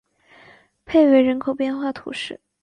[0.83, 2.41] 佩维人口变化图示